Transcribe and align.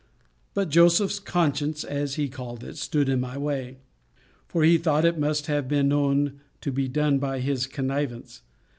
But 0.55 0.69
Joseph's 0.69 1.19
conscience, 1.19 1.83
as 1.83 2.15
he 2.15 2.27
called 2.27 2.63
it, 2.63 2.75
stood 2.77 3.07
in 3.07 3.19
my 3.19 3.37
way; 3.37 3.77
for 4.47 4.63
he 4.63 4.79
thought 4.79 5.05
it 5.05 5.19
must 5.19 5.45
have 5.45 5.67
been 5.67 5.89
known 5.89 6.41
to 6.61 6.71
be 6.71 6.87
done 6.87 7.19
by 7.19 7.39
his 7.39 7.67
connivance. 7.67 8.41